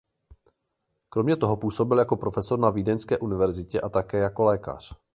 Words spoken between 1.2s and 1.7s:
toho